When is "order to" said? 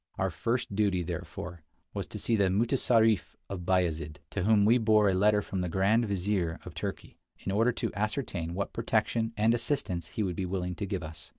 7.51-7.93